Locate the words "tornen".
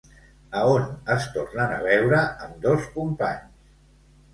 1.37-1.75